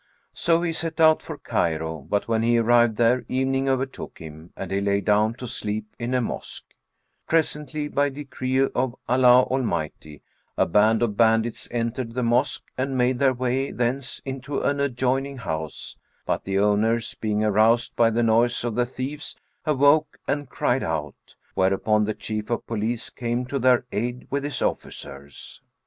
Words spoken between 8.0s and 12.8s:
decree of Allah Almighty, a band of bandits entered the mosque